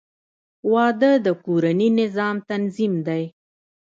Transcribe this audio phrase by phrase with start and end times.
[0.71, 3.23] •واده د کورني نظام تنظیم دی.